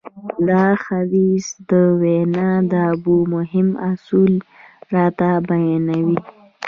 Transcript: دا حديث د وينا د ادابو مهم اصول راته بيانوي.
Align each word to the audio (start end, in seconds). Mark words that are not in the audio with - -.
دا 0.49 0.63
حديث 0.85 1.45
د 1.69 1.71
وينا 1.99 2.49
د 2.61 2.63
ادابو 2.81 3.15
مهم 3.35 3.67
اصول 3.89 4.33
راته 4.93 5.29
بيانوي. 5.49 6.19